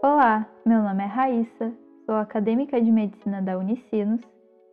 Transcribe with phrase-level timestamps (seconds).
[0.00, 4.20] Olá, meu nome é Raíssa, sou acadêmica de medicina da Unicinos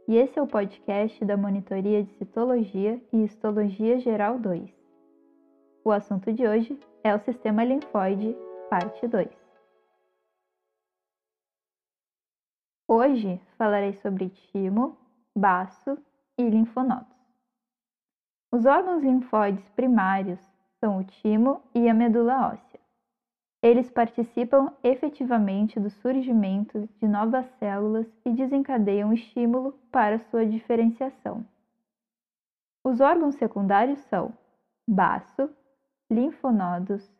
[0.07, 4.71] e esse é o podcast da Monitoria de Citologia e Histologia Geral 2.
[5.83, 8.37] O assunto de hoje é o sistema linfóide,
[8.69, 9.27] parte 2.
[12.87, 14.95] Hoje falarei sobre timo,
[15.35, 15.97] baço
[16.37, 17.17] e linfonodos.
[18.53, 20.39] Os órgãos linfóides primários
[20.79, 22.64] são o timo e a medula óssea.
[23.65, 31.43] Eles participam efetivamente do surgimento de novas células e desencadeiam estímulo para sua diferenciação.
[32.83, 34.31] Os órgãos secundários são
[34.87, 35.49] baço,
[36.11, 37.11] linfonodos,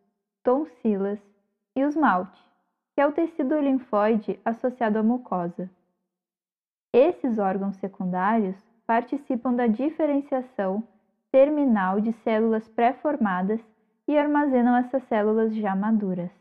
[0.44, 1.20] tonsilas
[1.76, 2.39] e o esmalte,
[2.94, 5.67] que é o tecido linfóide associado à mucosa.
[6.94, 8.55] Esses órgãos secundários
[8.86, 10.84] participam da diferenciação
[11.31, 13.59] terminal de células pré-formadas
[14.08, 16.32] e armazenam essas células já maduras.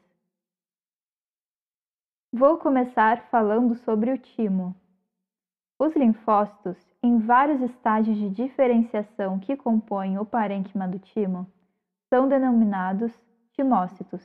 [2.33, 4.75] Vou começar falando sobre o timo.
[5.79, 11.47] Os linfócitos, em vários estágios de diferenciação que compõem o parênquima do timo,
[12.13, 13.13] são denominados
[13.53, 14.23] timócitos.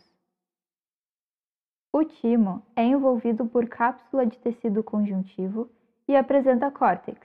[1.91, 5.69] O timo é envolvido por cápsula de tecido conjuntivo
[6.07, 7.19] e apresenta córtex,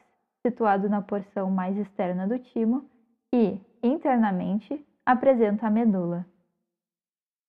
[0.47, 2.89] situado na porção mais externa do timo,
[3.33, 6.27] e, internamente, apresenta a medula.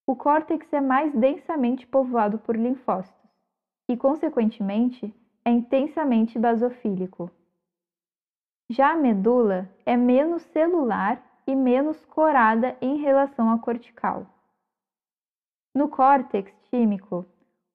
[0.07, 3.31] O córtex é mais densamente povoado por linfócitos
[3.89, 7.31] e, consequentemente, é intensamente basofílico.
[8.69, 14.25] Já a medula é menos celular e menos corada em relação à cortical.
[15.75, 17.25] No córtex tímico,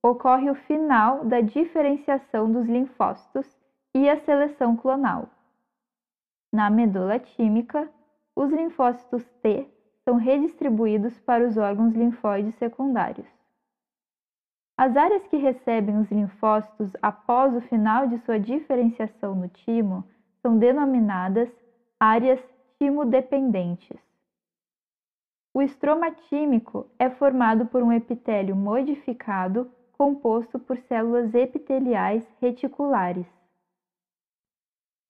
[0.03, 3.47] ocorre o final da diferenciação dos linfócitos
[3.95, 5.29] e a seleção clonal.
[6.53, 7.89] Na medula tímica,
[8.41, 9.69] os linfócitos T
[10.03, 13.29] são redistribuídos para os órgãos linfóides secundários.
[14.79, 20.09] As áreas que recebem os linfócitos após o final de sua diferenciação no timo
[20.41, 21.51] são denominadas
[22.01, 22.41] áreas
[22.79, 24.01] timodependentes.
[25.53, 33.27] O estroma tímico é formado por um epitélio modificado composto por células epiteliais reticulares.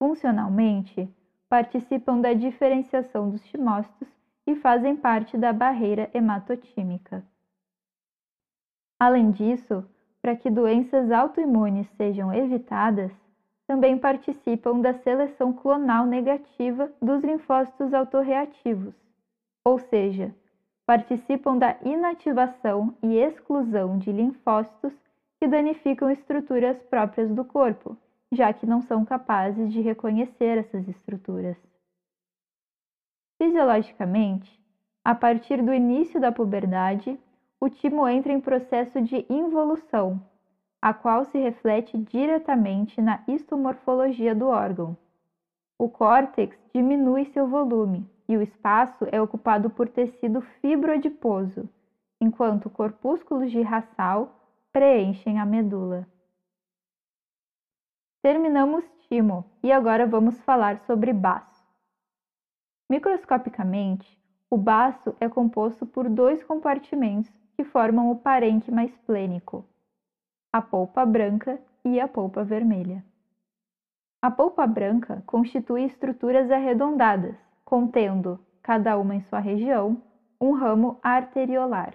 [0.01, 1.09] Funcionalmente,
[1.51, 4.09] participam da diferenciação dos timócitos
[4.47, 7.25] e fazem parte da barreira hematotímica.
[9.01, 9.85] Além disso,
[10.23, 13.11] para que doenças autoimunes sejam evitadas,
[13.67, 18.95] também participam da seleção clonal negativa dos linfócitos autorreativos,
[19.65, 20.33] ou seja,
[20.87, 24.93] participam da inativação e exclusão de linfócitos
[25.41, 27.97] que danificam estruturas próprias do corpo,
[28.33, 31.57] já que não são capazes de reconhecer essas estruturas.
[33.41, 34.61] Fisiologicamente,
[35.05, 37.19] a partir do início da puberdade,
[37.61, 40.23] o timo entra em processo de involução,
[40.81, 44.97] a qual se reflete diretamente na histomorfologia do órgão.
[45.79, 51.69] O córtex diminui seu volume e o espaço é ocupado por tecido fibrodiposo,
[52.21, 54.39] enquanto corpúsculos de raçal
[54.73, 56.07] preenchem a medula.
[58.23, 61.67] Terminamos timo e agora vamos falar sobre baço.
[62.91, 64.21] Microscopicamente,
[64.51, 69.65] o baço é composto por dois compartimentos que formam o parênquima esplênico,
[70.53, 73.03] a polpa branca e a polpa vermelha.
[74.21, 80.03] A polpa branca constitui estruturas arredondadas, contendo, cada uma em sua região,
[80.39, 81.95] um ramo arteriolar.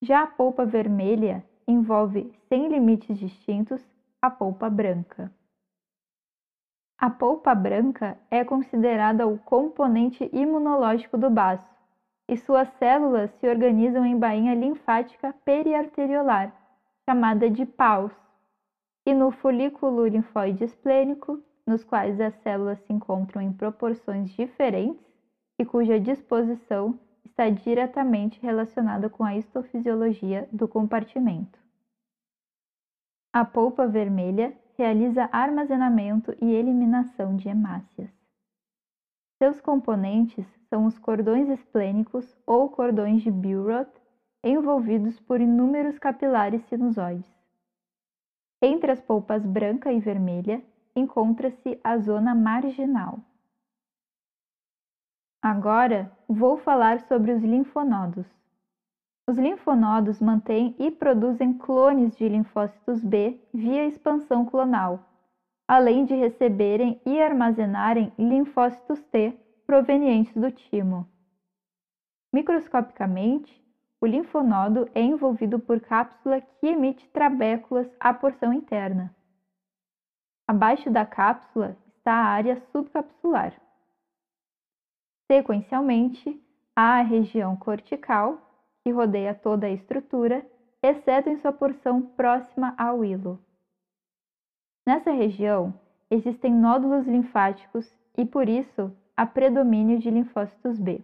[0.00, 3.84] Já a polpa vermelha envolve, sem limites distintos,
[4.24, 5.32] a polpa branca.
[6.96, 11.68] A polpa branca é considerada o componente imunológico do baço
[12.28, 16.54] e suas células se organizam em bainha linfática periarteriolar,
[17.04, 18.12] chamada de paus,
[19.04, 25.04] e no folículo linfóide esplênico, nos quais as células se encontram em proporções diferentes
[25.58, 31.61] e cuja disposição está diretamente relacionada com a histofisiologia do compartimento.
[33.34, 38.10] A polpa vermelha realiza armazenamento e eliminação de hemácias.
[39.38, 43.90] Seus componentes são os cordões esplênicos ou cordões de Billroth,
[44.44, 47.32] envolvidos por inúmeros capilares sinusoides.
[48.60, 50.62] Entre as polpas branca e vermelha
[50.94, 53.18] encontra-se a zona marginal.
[55.40, 58.26] Agora vou falar sobre os linfonodos.
[59.28, 65.08] Os linfonodos mantêm e produzem clones de linfócitos B via expansão clonal,
[65.68, 71.08] além de receberem e armazenarem linfócitos T provenientes do timo.
[72.34, 73.62] Microscopicamente,
[74.00, 79.14] o linfonodo é envolvido por cápsula que emite trabéculas à porção interna.
[80.48, 83.54] Abaixo da cápsula está a área subcapsular.
[85.30, 86.42] Sequencialmente,
[86.74, 88.51] há a região cortical,
[88.82, 90.44] que rodeia toda a estrutura,
[90.82, 93.38] exceto em sua porção próxima ao hilo.
[94.86, 95.72] Nessa região,
[96.10, 101.00] existem nódulos linfáticos e, por isso, há predomínio de linfócitos B.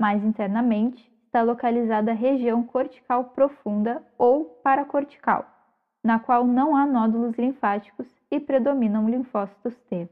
[0.00, 5.44] Mais internamente, está localizada a região cortical profunda ou paracortical,
[6.04, 10.08] na qual não há nódulos linfáticos e predominam linfócitos T.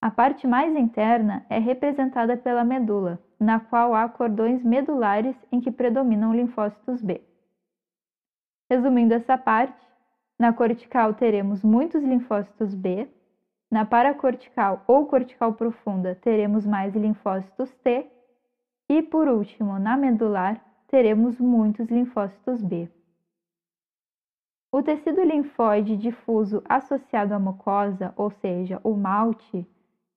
[0.00, 5.72] A parte mais interna é representada pela medula, na qual há cordões medulares em que
[5.72, 7.20] predominam linfócitos B.
[8.70, 9.84] Resumindo essa parte,
[10.38, 13.08] na cortical teremos muitos linfócitos B,
[13.68, 18.06] na paracortical ou cortical profunda teremos mais linfócitos T
[18.88, 22.88] e por último, na medular, teremos muitos linfócitos B.
[24.72, 29.66] O tecido linfóide difuso associado à mucosa, ou seja, o malte,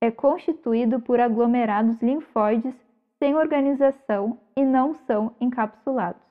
[0.01, 2.75] é constituído por aglomerados linfóides
[3.19, 6.23] sem organização e não são encapsulados.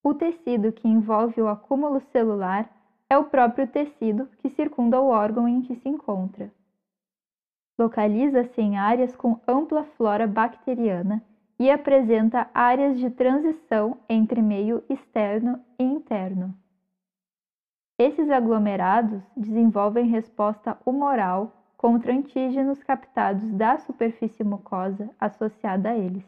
[0.00, 2.70] O tecido que envolve o acúmulo celular
[3.10, 6.52] é o próprio tecido que circunda o órgão em que se encontra.
[7.76, 11.20] Localiza-se em áreas com ampla flora bacteriana
[11.58, 16.54] e apresenta áreas de transição entre meio externo e interno.
[17.98, 26.24] Esses aglomerados desenvolvem resposta humoral contra antígenos captados da superfície mucosa associada a eles.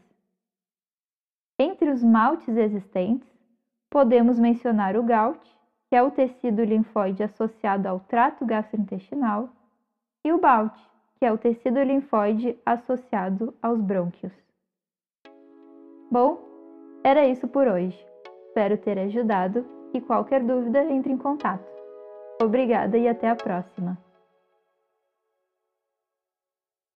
[1.58, 3.28] Entre os maltes existentes,
[3.88, 5.40] podemos mencionar o GALT,
[5.88, 9.48] que é o tecido linfóide associado ao trato gastrointestinal,
[10.24, 10.76] e o BALT,
[11.18, 14.32] que é o tecido linfóide associado aos brônquios.
[16.10, 16.38] Bom,
[17.02, 18.04] era isso por hoje.
[18.48, 21.66] Espero ter ajudado e qualquer dúvida entre em contato.
[22.42, 24.05] Obrigada e até a próxima!